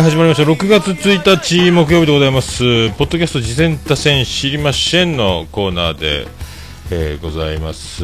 [0.00, 0.50] はい、始まりました。
[0.50, 2.88] 6月1日木曜日でございます。
[2.92, 6.26] ポッドキャスト事前多戦知りませんのコーナーで、
[6.90, 8.02] えーございます。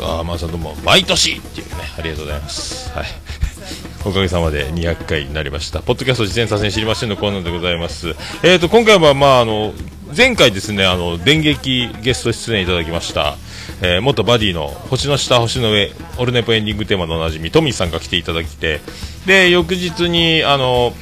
[0.00, 2.90] あー、まあさんどうも、毎年っていうね、ありがとうございます。
[2.96, 3.06] はい。
[4.06, 5.80] おかげさまで200回になりました。
[5.80, 8.16] ポッドキャスト事前多戦知りませんのコーナーでございます。
[8.42, 9.74] えっ、と、今回は、まあ、あの、
[10.16, 13.36] 前回ですね、あの、電撃ゲスト出演いただきました、
[13.80, 18.80] えー元バディの星の下、星の上、オルネポエンディングテーマのおなじみ、トミーさんが来ていただきて、
[19.26, 20.92] で、翌日に、あの、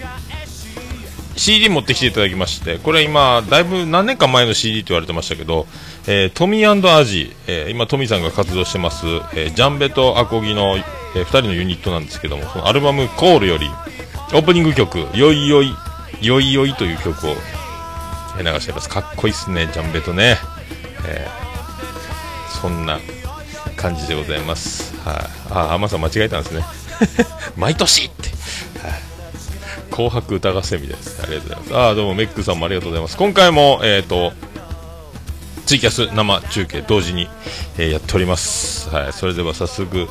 [1.37, 5.67] CD 持ってきていただきまして、これ今、だいぶ何年か前の CD と言われてましたけど、
[6.07, 10.83] えートミーアジ、えー今、トミーさんが活動してます、えージャンベとアコギの、え
[11.23, 13.71] 2人のユニットなんですけども、そのアルバムコールより、
[14.35, 15.75] オープニング曲、よいよい、
[16.21, 17.37] よいよいという曲を、
[18.43, 18.89] 流しています。
[18.89, 20.39] かっこいいっすね、ジャンベとね。
[21.07, 21.49] えー
[22.61, 22.99] そんな
[23.77, 24.93] 感じでございます。
[25.09, 25.17] はい、
[25.51, 26.65] あ、あまさん間違えたんですね。
[27.57, 28.29] 毎年って。
[28.87, 29.01] はい
[29.91, 31.21] 紅白歌合戦みたいです。
[31.23, 31.77] ありがとうございます。
[31.77, 33.17] あーどうも、メックさんもありがとうございます。
[33.17, 34.33] 今回も、えっ、と、
[35.67, 37.29] ツイキャス生中継同時に、
[37.79, 38.89] えーやっております。
[38.91, 39.13] はい。
[39.13, 40.09] それでは早速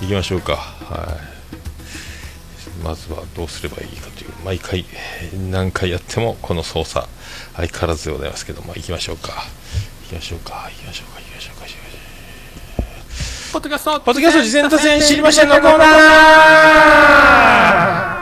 [0.00, 0.56] 行きましょうか。
[0.56, 1.29] はい。
[2.82, 4.84] まずはどうすればいいかという、毎回、
[5.22, 7.06] えー何回やってもこの操作、
[7.56, 9.44] 相変わらずでございますけども、行きましょうか。
[10.04, 10.68] 行きましょうか。
[10.70, 11.20] 行きましょうか。
[11.20, 11.66] 行きましょうか。
[11.66, 12.00] 行きましょうか。
[13.52, 18.19] ポッドキャストポッドキャスト事前多戦知りませんのコーナー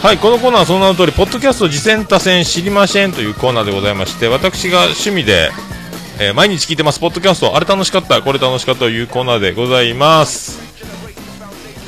[0.00, 5.50] はい、このコーナーはその名の通り、ポッドキャスト次戦多戦知りませんというコーナーでございまして、私が趣味で、
[6.20, 10.60] えー毎日聞いてます、ポッドキャスト、あれ楽しかった、これ楽しかったというコーナーでございます。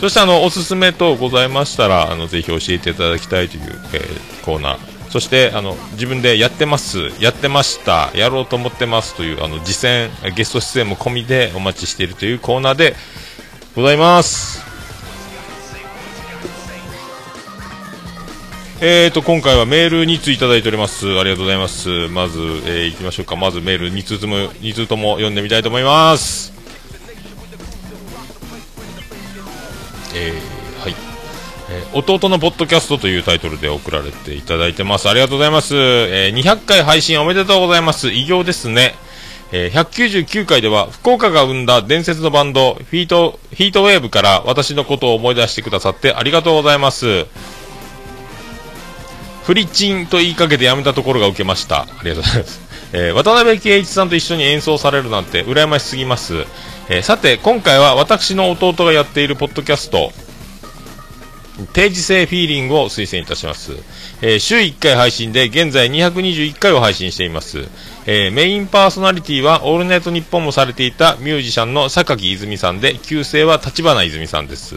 [0.01, 4.79] そしてあの、おすすめ等ございましたら、あの、ぜひ教えていただきたいという、えーコーナー。
[5.11, 12.97] そして、あの、自分でやってます、やってました、やろうと思ってますという、あの、実践、ゲスト出演も込みでお待ちしているというコーナーで
[13.77, 14.70] ございます。
[18.83, 21.07] えーと、今回はメール2通いただいております。
[21.19, 22.09] ありがとうございます。
[22.09, 23.37] まず、えー、行きましょうか。
[23.37, 26.55] まずメール2通とも、2通とも読んでみたいと思います。
[30.15, 30.95] えー、はい。
[31.71, 35.11] えー弟のポッドキャストというタイトルで送られていただいてます。
[35.11, 35.77] ありがとうございます。
[35.77, 38.11] えー200回配信おめでとうございます。
[38.11, 38.95] 偉業ですね。
[39.53, 47.27] えー199回では福岡が生んだ伝説のバンドフィートヒートウェーブから私のことを思い出してくださってありがとうございます。
[49.51, 51.81] フリチンと言いかけてやめたところが受けました。
[51.83, 52.61] ありがとうございます。
[52.95, 56.45] えー渡辺圭一さんと一緒に演奏されるなんて羨ましすぎます。
[56.89, 60.13] えーさて、今回は私の弟がやっているポッドキャスト、
[61.73, 63.73] 定時制フィーリングを推薦いたします。
[64.23, 67.67] えー週1回配信で現在221回を配信しています。
[68.07, 74.77] えーメインパーソナリティはオールナイトニッポンもされていたミュージシャンの榊泉さんで、旧姓は立花泉さんです。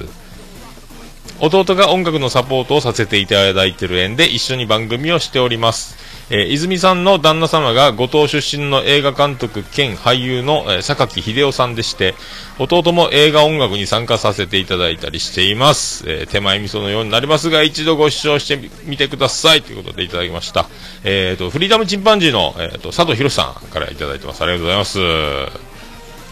[1.40, 5.98] 弟が音楽のサポートをさせていただいている縁で一緒に番組をしております。
[6.30, 12.16] えー泉さんの旦那様が五島出身の映画監督兼俳優の、えー榊秀夫さんでして、
[12.60, 16.06] 弟も映画音楽に参加させていただいたりしています。
[16.08, 20.70] えー手前味噌のようになりますが、一度ご視聴してみてくださいということでいただきました。
[21.04, 24.42] えーと、フリーダムチンパンジーの、えーと、佐藤博さんからいただいてます。
[24.44, 25.73] ありがとうございます。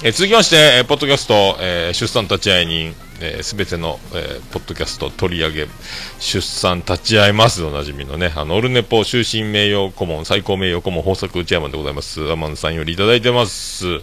[0.03, 2.95] えー続きまして、えーポッドキャスト、えー出産立ち会い人、
[3.43, 5.67] す、べ、ての、えーポッドキャスト取り上げ、
[6.19, 12.31] 出産立ち会いますおなじみのね、あの、オルネポ終身名誉顧問、最高名誉顧問、豊作内山でございます。
[12.31, 14.01] アマンさんよりいただいてます。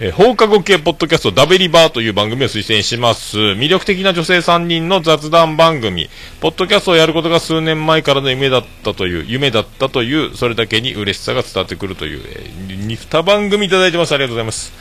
[0.00, 3.38] えー放課後系ポッドキャストダベリバーという番組を推薦します。
[3.38, 6.08] 魅力的な女性3人の雑談番組。
[6.40, 14.12] ポッドキャストをやることが数年前からの夢だったという、夢だったという、それだけに嬉しさが伝わってくるという、えー、2番組いただいてます。
[14.12, 14.72] ありがとうございます。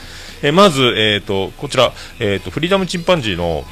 [0.41, 3.65] えーまず、えっ、と、こちら、えっ、と、フリーダムチンパンジーの、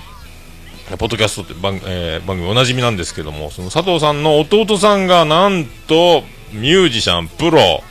[0.99, 6.23] ポッドキャストって番,、えー番組おなじみなんですけども、その佐藤さんの弟さんがなんと、
[6.53, 7.83] ミュージシャン、プロ、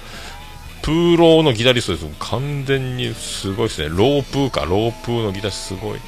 [0.90, 2.06] プーローのギタリストです。
[2.18, 3.88] 完全にすごいですね。
[3.88, 6.00] ロープーか、ロープーのギターすごい。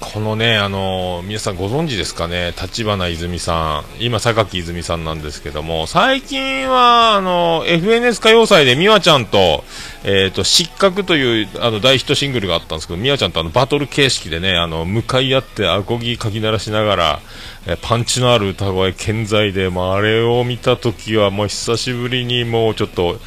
[0.00, 9.64] このね、あの皆さんご存知ですかね、立花泉さん、今、榊泉さんなんですけども、最近は、あの FNS 歌謡祭で美和ちゃんと、
[10.02, 17.20] えっ、と、失格という、あの、大ヒットシングルがあったんですけど、美和ちゃんとあの、バトル形式でね、あの、向かい合って、アコギかき鳴らしながら、
[17.66, 23.18] えパンチのある歌声健在で、まあ、あれを見たときは、もう久しぶりにもうちょっと、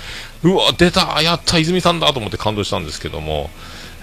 [0.44, 3.50] うわ、出たやった泉さんだと思って感動したんですけども、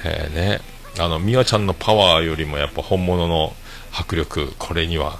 [0.05, 0.61] えーね、
[0.99, 3.55] あの、美和ちゃんのパワーよりもやっぱ本物の
[3.93, 5.19] 迫力、これには、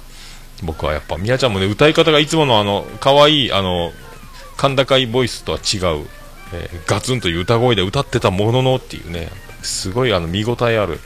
[0.63, 3.91] 僕はやっぱ、みやちゃんもね、歌い方がいつものあの、可愛いあの、
[4.57, 6.07] 甲高いボイスとは違う、
[6.53, 9.29] えー、ガツンという歌声で歌ってたもののっていうね、
[9.61, 10.99] すごいあの、見応えある。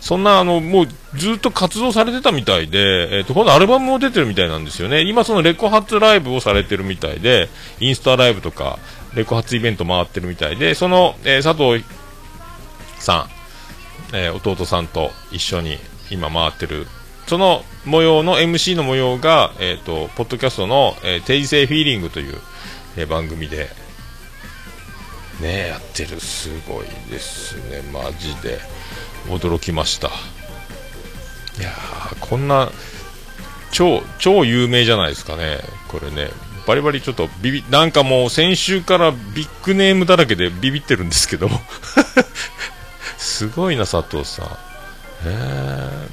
[0.00, 5.02] そんなあの、もうずっと活動されてたみたいで、えっ、ー、と、今度アルバムも出てるみたいなんですよね。
[5.02, 7.48] 今そのレコ発ライブをされてるみたいで、
[7.80, 8.78] インスタライブとか、
[9.14, 11.84] レコ発イベント回ってるみたいで、その、えー、佐藤
[12.98, 13.37] さん、
[14.12, 15.78] えー、弟さんと一緒に
[16.10, 16.86] 今回ってる。
[17.26, 22.38] その模様の MC の模様が、えーと、ポッドキャストの、えー、定時制フィーリングという、
[22.96, 23.68] えー、番組で、
[25.42, 26.20] ね、やってる。
[26.20, 27.82] すごいですね。
[27.92, 28.58] マジで。
[29.28, 30.08] 驚きました。
[30.08, 31.72] いや
[32.20, 32.70] こんな
[33.72, 35.58] 超超有名じゃないですかね。
[35.88, 36.30] これね
[36.66, 41.48] バリバリちょっとビビなんかもう先週からビッグネームだらけでビビってるんですけど
[43.18, 44.46] すごいな佐藤さん。
[44.46, 44.48] へ
[45.26, 46.08] え。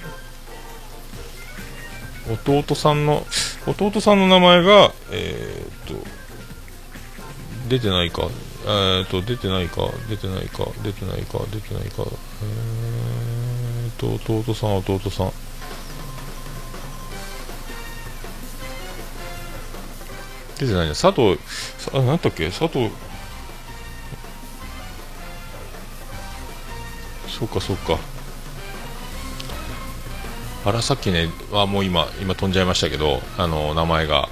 [2.48, 3.26] 弟さんの
[3.68, 6.08] 弟さんの名前がえー、っと
[7.70, 8.28] 出てないか。
[8.66, 9.88] えー、っと出てないか。
[10.10, 10.66] 出てないか。
[10.84, 11.40] 出てないか。
[11.52, 12.04] 出てないか。
[12.42, 15.32] えー、っと弟さん弟さん。
[20.58, 21.38] 出てないね佐藤
[21.94, 22.48] あ何だっけ？
[22.48, 22.90] 佐藤
[27.38, 27.98] そうかそうか。
[30.66, 34.30] あらさっきねはもう今今飛んじゃいましたけどあの名前が。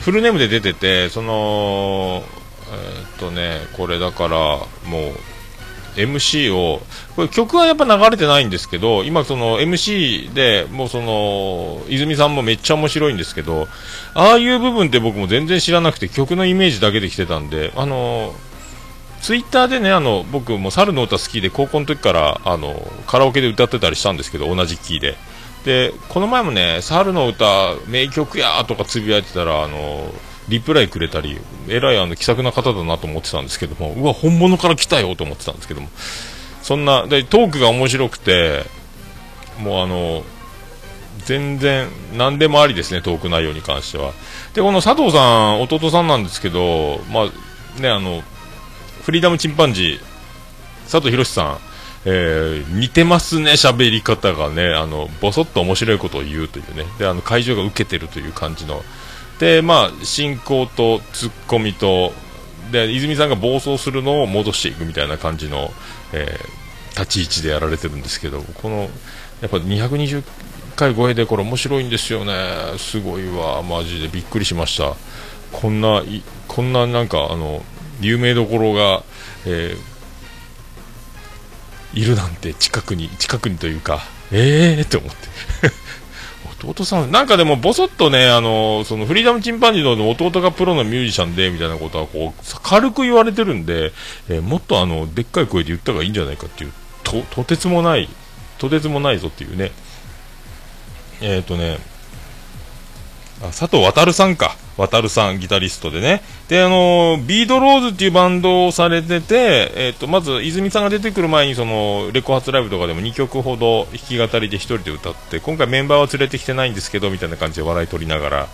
[0.00, 2.22] フルネームで出ててその
[2.70, 5.12] えー、っとねこれだからも
[5.96, 6.80] う MC を
[7.16, 13.66] これ曲はやっぱ流れてないんですけど今その MC でもうその泉さんもめっちゃ面白いんですけど
[14.14, 18.34] ああいう部分って僕も全然知らなくて曲のイメージだけで来てたんであの
[19.20, 25.16] ツイッターでねあの僕も猿の歌好きで高校の時からあのカラオケで歌ってたりしたんですけど同じキーで。
[25.64, 30.14] でこの前もね「猿の歌名曲や」とかつぶやいてたらあの
[30.48, 31.36] リプライくれたり
[31.66, 35.88] えらいあの気さくな方だなと思ってたんですけどもうわ本物から来たよと思ってたんですけども。
[36.62, 38.64] そんなでトークが面白くて
[39.58, 40.22] もうあの
[41.24, 44.12] 全然何でもありですねトーク内容に関しては。
[44.54, 45.18] でこの佐藤さ
[45.52, 48.22] ん弟さんなんですけどまあねあの
[49.08, 50.00] フリーダムチンパンジー。
[50.82, 51.58] 佐藤博さん。
[52.04, 58.84] えー、似てますね、喋り方がね、あの、ぼそっと面白いことを言うというね、で、あの、会場が受けてるという感じの、
[59.38, 62.12] で、まあ、進行とツッコミと、
[62.70, 65.72] で、泉さんが暴走するのを戻していくみたいな感じの、
[66.12, 68.90] えー、立ち位置でやられてるんですけど、この、
[69.40, 70.22] やっぱ220
[70.76, 72.34] 回超えでこれ面白いんですよね、
[72.76, 74.08] すごいわ、マジで。
[74.08, 74.96] びっくりしました。
[75.50, 76.02] こんな、
[76.46, 77.64] こんななんか、あの、
[78.00, 79.04] 有名どころが、
[79.46, 79.98] えー
[81.94, 84.00] いるなんて近くに近くにというか
[84.30, 85.16] ええー、って思って。
[86.60, 93.92] 弟さんなんかでもぼそっとねあのそのフリーダムチンパンジーの弟がプロのミュージシャンでみたいなことはこう軽く言われてるんで、
[94.28, 96.72] えー、もっとあのでっかい声で言った方がいいんじゃないかっていう
[97.04, 98.08] ととてつもない
[98.58, 99.70] とてつもないぞっていうね。
[101.20, 101.78] えっ、ー、とね
[103.40, 106.22] 佐藤航さんか渡さん、ギタリストでね。
[106.48, 118.48] で、あの、ビードローズっていうバンドをされてて、えっ、ー、と、まず、泉さんが出てくる前に、その、レコ発ライブとかでも2曲ほど弾き語りで1人で歌って、今回メンバーは連れてきてないんですけど、みたいな感じで笑い取りながら、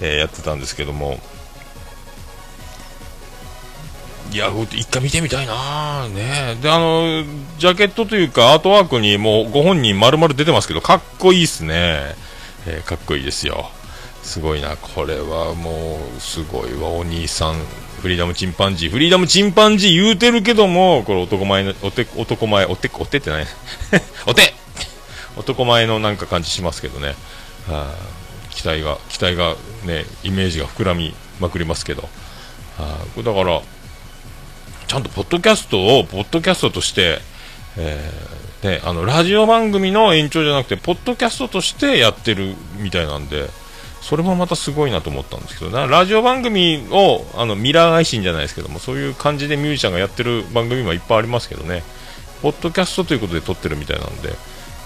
[0.00, 1.18] えー、やってたんですけども、
[4.32, 7.24] いや、一回見てみたいなねで、あの、
[7.58, 12.16] ジャケットというか、アートワークにもうご本人丸々出てますけど、かっこいいっすね。
[12.66, 13.70] えー、かっこいいですよ。
[14.24, 17.54] すごいな、これはもう、すごいわ、お兄さん、
[18.00, 23.46] フリーダムチンパンジー、フリーダムチンパンジー言うてるけども、これ男前の、おて、男前、おて、おてってない。
[24.26, 24.54] おて！
[25.36, 27.08] 男前のなんか感じしますけどね、
[27.68, 27.94] はあ、
[28.50, 32.02] 期待が、期待がね、イメージが膨らみまくりますけど、
[32.78, 33.60] はあ、だから、
[34.86, 37.20] ちゃんとポッドキャストを、ポッドキャストとして、
[37.76, 43.50] えー、ね、あの、ラジオ番組の延長じゃなくて、ポッドキャストとしてやってるみたいなんで、
[44.04, 51.82] それもまたすごいなと思ったんですけどラジオ番組をあのミラー配信じゃないですけどもそういう感じでミュージシャンがやってる番組もいっぱいありますけどね。
[52.44, 54.28] ポッドキャストということで撮ってるみたいなんで、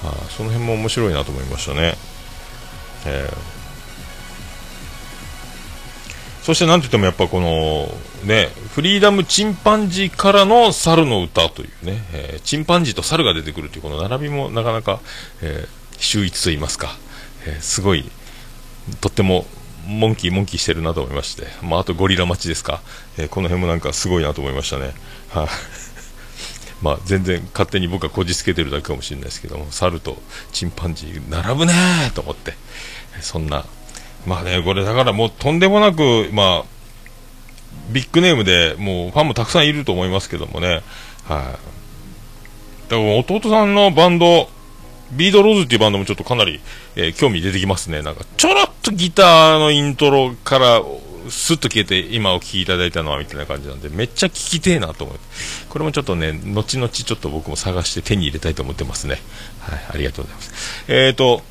[0.04, 1.94] あ、その辺も面白いなと思いましたね、
[3.04, 3.36] えー、
[6.44, 7.88] そしてなんといってもやっぱこの
[8.24, 15.00] ねフリーダムチンパンジーからの猿の歌というね、えー、チンパンジーと猿が出てくるというこの並びもなかなか、
[15.42, 16.96] えー、秀逸と言いますか、
[17.44, 18.08] えー、すごい
[19.00, 19.46] とっても
[19.86, 22.82] モンキーモンキーしてるなと思いまして、まあ、あとゴリラ待ちですか、
[23.16, 24.92] えー、この辺もなんかすごいなと思いましたね。
[25.30, 25.48] はあ
[26.80, 32.54] まあ、全然勝手に僕はこじつけてるだけかもしれないですけども、猿とチンパンジー並ぶねーと思って、
[33.20, 33.64] そんな、
[34.26, 36.78] まあね、これだからもうとんでもなく、まあ、
[37.90, 40.82] ビッグネームでもうファンもたくさんいると思いますけどもね。
[41.24, 41.68] はい。
[42.90, 44.48] だから弟さんのバンド、
[45.12, 46.60] ビードローズっていうバンドもちょっとかなり、
[46.96, 48.02] えー、興味出てきますね。
[48.02, 50.82] なんか、ちょろとギターのイントロから
[51.28, 55.20] スッと消えて今お聴きいただいたのはみたいな感じなんでめっちゃ聞きてえなと思って。
[55.68, 59.18] これもちょっとね後々ちょっと僕も探して手に入れたいと思ってますね。
[59.60, 60.84] はいありがとうございます。
[60.88, 61.42] えっ、ー、と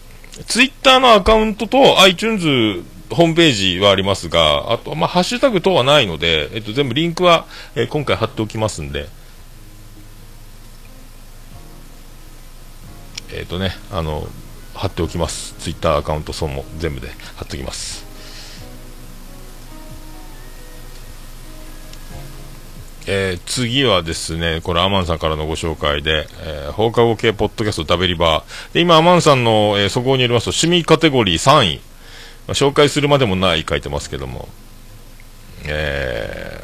[0.47, 9.07] ツイッターのアカウントと iTunes ホームページはありますが、あと、まあ、ハッシュタグ等はないので、えっと、全部リンクは、えー、今回貼っておきますんで、
[13.31, 14.27] えっ、ー、とね、あの、
[14.77, 15.55] 貼っておきます。
[15.59, 18.07] ツイッターアカウント、そうも全部で貼っておきます。
[23.09, 28.73] えー、次はですね、これアマンさんからのご紹介で、えー、放課後系ポッドキャストダベリバー。
[28.73, 31.81] で、今アマンさんの、えー、そこによりますと、趣味カテゴリー3位。
[32.47, 34.49] まあ、紹介するまでもない書いてますけども。
[35.63, 36.61] え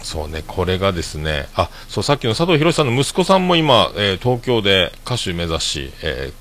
[0.00, 6.32] ー、そうね、これがですね、あ、そう、さっきの佐藤博さんの息子さんも今、え、東京で歌手目指し、え、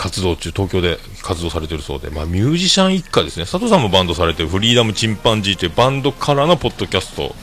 [0.00, 7.34] 活動中、東京で活動されてるそうで、まあ、ミュージシャン一家ですね、佐藤さんもバンドされてるフリーダムチンパンジーというバンドからのポッドキャスト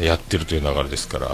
[0.00, 1.26] をやってるという流れですから、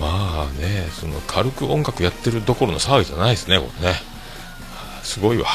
[0.00, 3.94] まあね、その軽く音楽やってるどころの騒ぎじゃないですね、これね。
[5.04, 5.46] すごいわ。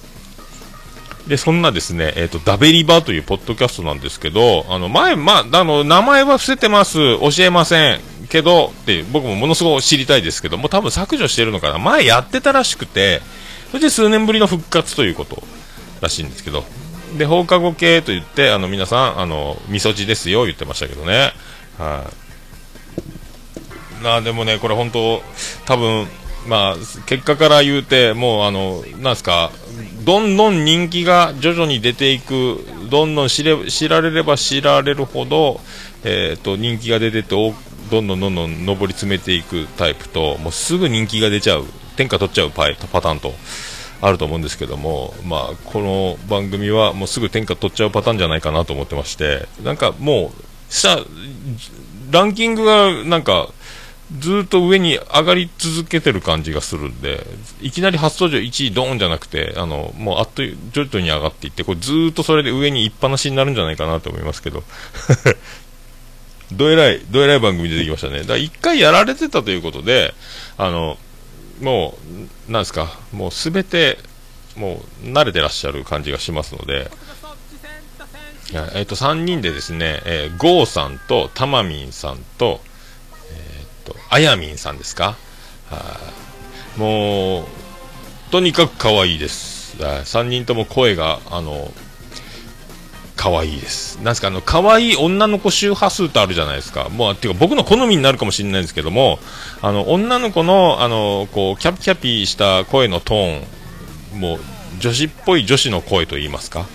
[1.26, 8.13] で、そんなですね、えっ、ー、と、ダベリバというポッドキャストなんですけど、あの、前、まあ、あの、名前は伏せてます、教えません。
[8.28, 11.78] けどって僕もものすごく知りたいですけども多分削除してるのかな。
[11.78, 13.20] 前やってたらしくて
[13.70, 15.42] それで数年ぶりの復活ということ
[16.00, 16.64] らしいんですけど。
[17.16, 21.32] で放課後系と言ってあの皆さんあのみそじですよ言ってましたけどね。
[21.78, 22.10] は
[24.00, 24.04] い。
[24.04, 25.22] なでもねこれ本当
[25.64, 26.06] 多分
[26.46, 26.74] まあ
[27.06, 29.50] 結果から言うてもうあのなんすか
[30.04, 32.58] どんどん人気が徐々に出ていく
[32.90, 35.60] どんどん知れ知られれば知られるほど、
[36.04, 37.34] えーと、人気が出てて
[37.90, 41.64] どんどんどんどん上り詰めていくタイプともうすぐ人気が出ちゃう
[41.96, 43.32] 天下取っちゃうパイパターンと
[44.00, 50.98] あると思うんですけども、まあ、この番組はもうすぐ天下取っちゃうパターンじゃないかなと思ってましてなんかもうさ
[52.10, 53.48] ランキングがなんか
[54.18, 57.24] ずっと上に上がり続けてる感じがするんで
[57.60, 64.62] いきなり初登場1位ドーンじゃなくてあのもうあっという徐々に上がっていってこれずっとそれで上に一っぱなしになるんじゃないかなと思いますけど。
[66.56, 68.20] どえらい、どえらい番組出てきましたね。
[68.20, 70.14] だから一回やられてたということで、
[70.56, 70.98] あの、
[71.60, 71.96] も
[72.48, 73.98] う、なんですか、もうすべて、
[74.56, 76.90] もう慣れてらっしゃる感じがしますので、
[78.74, 82.60] えっ、と、3人でですね、えー、ゴーさんと、タマミンさんと、
[83.32, 85.16] えっ、と、あやみんさんですか？
[86.76, 87.44] もう、
[88.30, 89.76] とにかく可愛いです。
[89.78, 91.72] 3人とも声が、あの、
[93.24, 93.96] 可愛いです。
[94.02, 96.90] なんすか、あの、可愛い女の子周波数ってあるじゃないですか。
[96.90, 99.18] もう、ていうか僕の好みになるかもしれないんですけども、
[99.62, 103.42] あの、女の子の、あの、こう、キャピキャピした声のトー
[104.14, 104.40] ン、もう、
[104.78, 106.66] 女子っぽい女子の声と言いますか。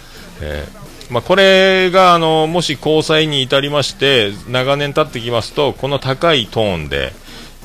[0.41, 7.13] えー、まあ、これが、あの、もし交際に至りまして、長年経ってきますと、この高いトーンで、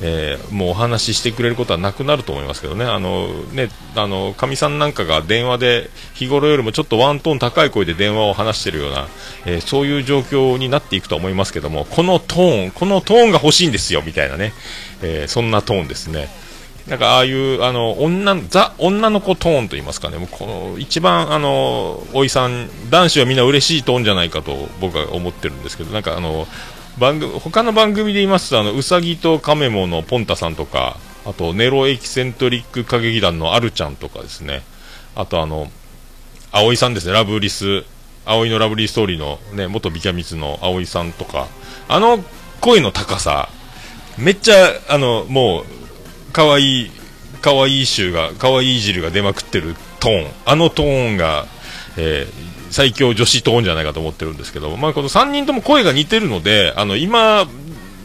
[0.01, 9.07] えー、もうお話ししてくれることはなくなると思いますけどね、あのね、あのかみさんなんかが電話で日頃よりもちょっとワントーン高い声で電話を話しているような、
[9.45, 14.51] えー、そういう状況になっていくと思いますけども、このトーン、このトーンが欲しいんですよみたいなね、
[15.01, 16.27] えー、そんなトーンですね。
[16.87, 26.45] なんかああいうあの女ザ女の子トーンと言いますかね、もうこの一番あのおいさん男子はみんな嬉しいトーンじゃないかと僕は思ってるんですけど、なんかあの
[26.99, 34.61] 番組他の番組で言いますとあのうさぎとカメモのポンタさんとかあとネロエキセントリック歌劇団のアルちゃんとかですね。
[35.15, 35.71] あとあの
[36.51, 37.13] 葵さんですね。
[37.13, 37.83] ラブリス
[38.25, 41.47] 葵のラブリーストーリーの、ね、元ビキャミツの葵さんとか。
[41.87, 42.23] あの
[42.61, 43.49] 声の高さ
[44.17, 44.55] めっちゃ
[44.89, 45.65] あのもう
[46.31, 46.91] 可愛い
[47.41, 50.31] 可愛い臭が可愛い汁が出まくってるトーン。
[50.45, 51.47] あのトーンが、
[51.97, 57.47] えー、最強女子トーンじゃないかと思ってるんですけど、まあ、この3人とも声が似てるので、あの、今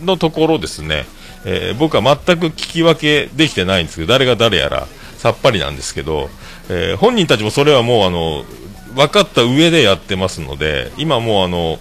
[0.05, 1.07] のところですね、
[1.45, 4.87] えー、僕は全く聞き分けできてないんですけど、誰が誰やら
[5.19, 6.31] さっぱりなんですけど、
[6.69, 8.45] えー、本人たちもそれはもうあの、
[8.95, 11.81] 分かった上でやってますので、今もうあの、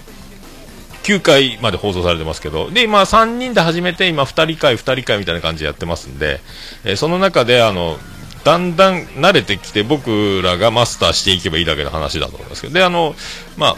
[1.03, 6.41] 9回まで放送されてますけど、で、今3人で始めて、今2人会、2人会みたいな感じでやってますんで、
[6.85, 7.99] えー、その中であの、
[8.43, 12.73] だんだん慣れてきて僕らがマスターしていけばいいだけの話だと思いますけど。
[12.73, 13.15] であの、
[13.57, 13.75] まあ、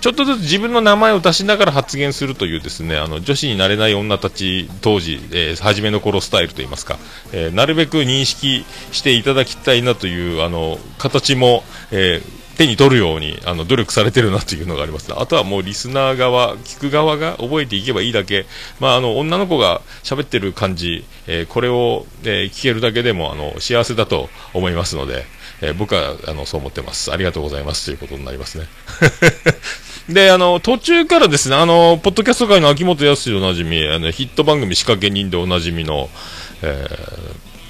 [0.00, 6.98] ちょっとずつ自分の名前を出しながら発言するというですね、あの、女子になれない女たち当時、えー、初めの頃スタイルといいますか、
[7.32, 18.46] えー、なるべく認識していただきたいなという、あの、形も、えー手に取るようにあの努力されてるなというのがあります、あとはもうリスナー側、聞く側が覚えていけばいいだけ、
[18.80, 25.24] まあ、あの女の子が喋ってる感じ、えー、これを、えー、聞けるだけでもあの幸せだと思いますので、
[25.60, 28.66] えー、僕はあのそう思ってます、ありがとうございますということになりますね。
[30.08, 36.10] で、あの、途中からですね、あの、ポッドキャスト界の秋元康でおなじみ、あの、ヒット番組仕掛け人でおなじみの、
[36.60, 36.86] え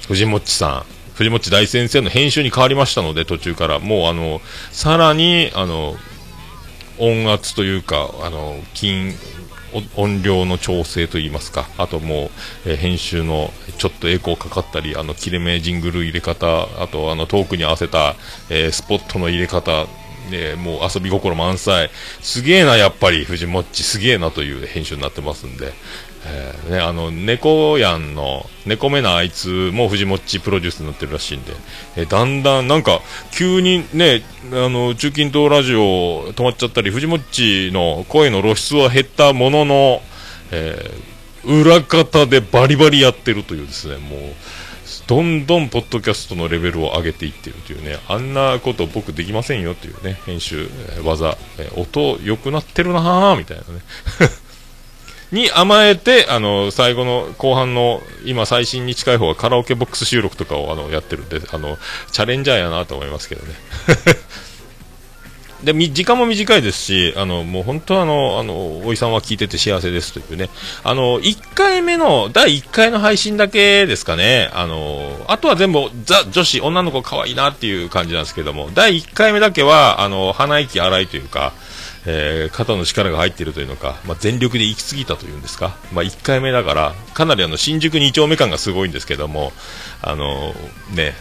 [0.01, 4.41] ー、藤もっちさん、藤本大先生の編集に変わりましたので、途中から、もうあの、
[4.71, 5.95] さらに、あの、
[6.97, 9.13] 音圧というか、あの、金、
[9.95, 12.25] 音量の調整といいますか、あとも
[12.65, 18.15] う、えー、編集のちょっとエコーかかったり、あの、切れ目ジングル入れ方、あとあの、トークに合わせた、
[18.49, 19.87] えー、スポットの入れ方、
[20.31, 21.89] えもう遊び心満載。
[22.21, 25.73] すげえな、やっぱり、藤もっち、すげえなという編集になってますんで、
[26.27, 31.53] えー、ね、あの猫やんの猫目なあいつも藤もっちプロデュースになってるらしいんで、
[31.95, 33.01] えー、だんだんなんか
[33.31, 40.01] 急にねあの中近東ラジオ止まっちゃったり藤もっちの声の露出は減ったものの、
[40.51, 44.19] えー、裏方でバリバリやってるというですねもう
[45.07, 53.81] どんどんポッドキャストのレベルを上げていってるというねあんなこと僕できませんよというね編集、え技、え音良くなってるなぁみたいなね
[55.31, 61.77] に甘えて、あの、最後の後半の、今最新に近い方はカラオケボックス収録とかをあのやってるんで、あの、
[62.11, 63.53] チャレンジャーやなと思いますけどね。
[65.65, 70.49] で時間も短いですし、あのもう本当あの、あのおいさんは聞いてて幸せですというね、
[70.83, 81.51] あの1回目の第1回の配信だけですかね、あのあとは全部、ザ・女子、女の子可愛いなっていう感じなんですけども、第1回目だけはあの鼻息荒いというか、
[82.05, 89.51] えー、肩の力が入っているというのか、まあ、全力で行き過ぎたというんですか、まあ、1回目だから、かなりあの新宿2丁目感がすごいんですけども、
[90.01, 90.53] あの、
[90.93, 91.15] ね、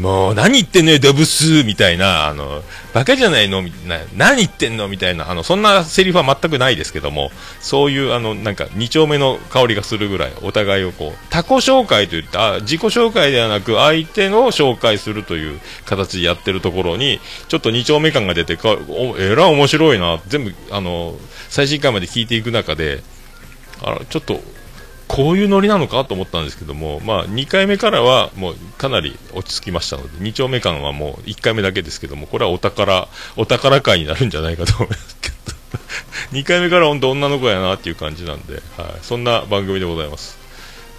[0.00, 2.62] もう何言ってんのよ、ドブスみたいな、あの、
[2.94, 21.14] バカじゃないのみな何言ってんのみたいな、あの、そんなセリフは全くないですけども、そういう、あの、なんか、二丁目の香りがするぐらい、お互いをこう、他己紹介といった、自己紹介ではなく、相手の紹介するという形でやってるところに、ちょっと二丁目感が出て、かおえら面白いな、全部、あの、
[21.50, 23.02] 最新回まで聞いていく中で、
[23.82, 24.40] あら、ちょっと、
[25.10, 35.34] こういうノリなのかと思ったんですけども、まあ、2回目からはもうかなり落ち着きましたので、2丁目間はもう1回目だけですけども、これはお宝、お宝会になるんじゃないかと思いますけど、
[36.38, 40.38] 2回目から本当女の子やなっていう感じなんで、はい、そんな番組でございます。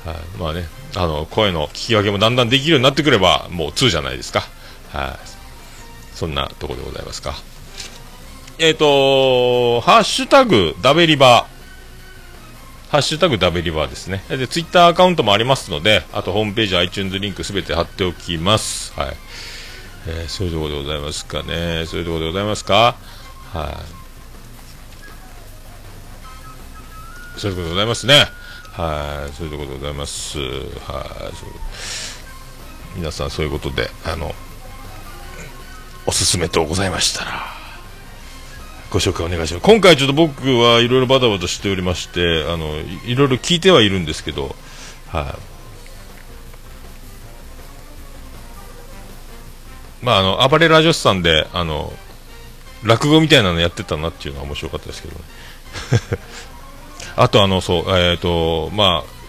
[0.05, 4.45] はい、まあね、あの、声の聞き分けもだんだんできるようになってくれば、もう2じゃないですか。
[4.91, 7.35] はい、そんなとこでございますか。
[8.59, 11.60] えっ、ー、と、ハッシュタグ、ダベリバー
[12.91, 14.21] ハッシュタグダベリバーですね。
[14.27, 18.91] で、ツイッターアカウントもありますので、あとホームページ、iTunes リンクすべて貼っておきます。
[18.99, 19.15] はい。
[20.07, 21.85] えー、そういうところでございますかね。
[21.85, 22.97] そういうところでございますか？
[23.53, 23.81] は
[27.37, 27.39] い。
[27.39, 28.27] そういうところでございますね。
[28.73, 29.33] はい。
[29.35, 30.37] そういうところでございます。
[30.39, 30.43] は
[32.93, 32.97] い。
[32.97, 34.35] 皆さんそういうことで、あの、
[36.05, 37.60] おすすめとございましたら、
[38.91, 39.63] ご紹介お願いします。
[39.63, 42.75] 今回ちょっと僕はいろいろバタバタしておりましてあの
[43.05, 44.53] いろいろ聞いてはいるんですけど
[45.07, 45.37] は
[50.01, 51.93] い、まああの暴れラジオスさんであの
[52.83, 55.25] 落語みたいなのやってたなっていうのは面白かったですけどね。
[57.15, 59.20] あとあのそうえっ、ー、とまあ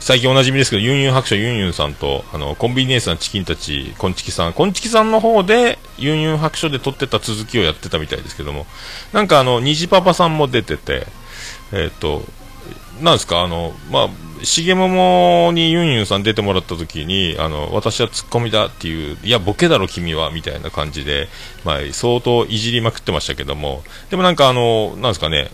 [0.00, 8.66] 最近おなじみですけど、ユンユン白書ユンユンさんと、あの、コンビニエンスなチキンたち、コンチキさん、コンチキさんの方で、ユンユン白書で撮ってた続きをやってたみたいですけども、
[9.12, 11.06] なんかあの、虹パパさんも出てて、
[11.72, 12.22] えっ、と、
[13.02, 21.28] なんですか、あの、まあ、しげももにユンユンさん出てもらった時に、あの、私はツッコミだっていう、いや、ボケだろ君は、みたいな感じで、
[21.64, 25.50] まあ、相当いじりまくってましたけども、でもなんかあの、なんですかね、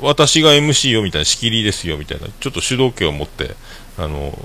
[0.00, 3.54] 私が MC よみたいな仕切りですよみたいなちょっと主導権を持って
[3.96, 4.36] あの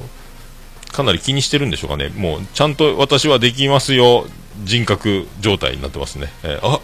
[0.91, 2.09] かなり気にしてるんでしょうかね。
[2.09, 4.25] もうちゃんと私はできますよ
[4.63, 6.79] 人格状態になってますね、えー、あ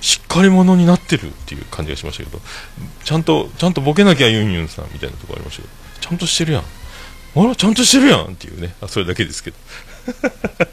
[0.00, 2.40] しっかり者になってるっていう感じがしましたけど
[3.04, 6.62] ちゃんとちゃんとボケなきゃユンユンさんみたいなところありましたけどちゃんとしてるやん。
[7.34, 8.74] あらちゃんとしてるやんっていうね。
[8.82, 9.56] あそれだけですけど。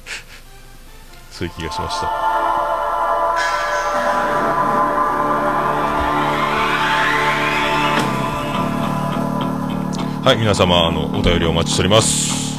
[1.31, 2.38] そういう気がしました。
[10.21, 12.49] はい皆様あのお便りお待ちしております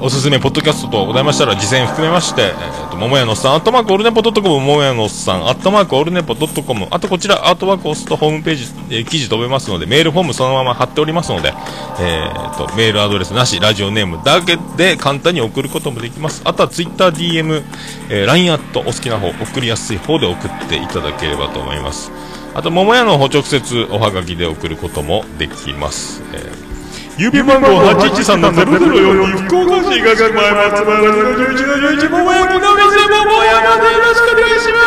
[0.00, 11.54] おすすめポッドキャストとございましたら、事前含めまして、えー、と、桃屋のおっさん、アットマークオールネポドットコム、桃屋のおっさん、アットマークオールネポドットコム、あとこちら、アートワークを押すとホームページ、えー記事飛べますので、メールフォームそのまま貼っておりますので、
[12.00, 16.42] えー、と、メールアドレスなし、ラジオネームだけで簡単に送ることもできます。
[16.44, 17.62] あとはツイッター DM、
[18.10, 22.10] えー、LINE アットお好きな方、送りやすい方で送っていただければと思います。
[22.54, 26.22] あと、桃屋の方直接おはがきで送ることもできます。
[26.32, 26.72] えー
[27.18, 34.78] 郵便番号813-0042福岡市東区前松原の11の11桃山の店桃屋までよろしくお願いしま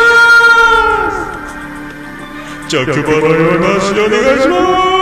[2.66, 2.68] す。
[2.68, 4.95] 着払いはなしでお願いします。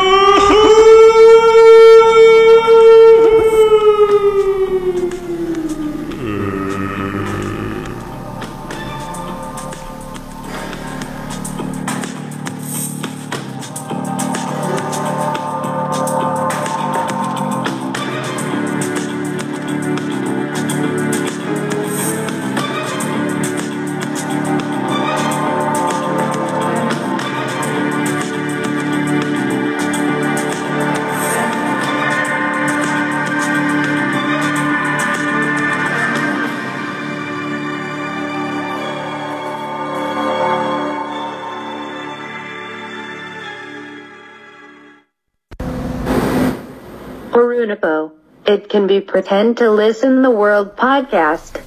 [48.54, 51.58] It can be pretend to listen the world podcast.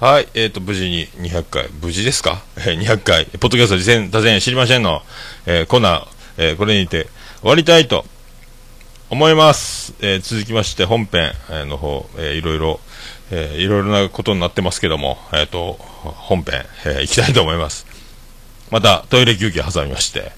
[0.00, 2.42] はい、えっ、と、無事に200回、無事ですか？
[2.58, 5.02] えー ?200 回、ポッドキャスト事前、多前知りませんの、
[5.46, 7.06] えーコーナー、えーこれにて
[7.40, 8.04] 終わりたいと
[9.08, 9.94] 思います。
[10.02, 12.80] えー続きまして本編えの方、えーいろいろ、
[13.30, 17.86] えーいろいろなことになってますけども、えっ、と、本編、えー行きたいと思います。
[18.70, 20.32] また、トイレ休憩挟みまして、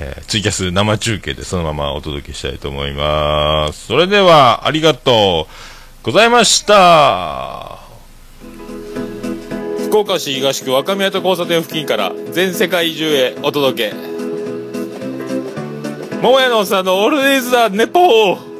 [0.00, 3.86] えーツイキャス生中継でそのままお届けしたいと思います。
[3.86, 5.52] それでは、ありがとう
[6.02, 7.78] ございました。
[9.86, 13.96] 福岡市東区若宮と交差点付近から全世界中へお届け。
[16.20, 18.56] 桃屋のおっさんのオールディーズ・ザ・ネポー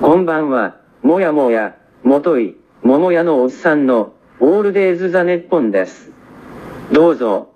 [0.00, 6.10] こんばんは、もやもや、もとい、桃屋のおっさんの、オールデイズ・ザ・ネッポンです。
[6.90, 7.49] どうぞ、